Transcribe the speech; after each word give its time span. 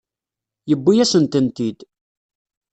Yewwi-yasen-tent-id. 0.69 1.79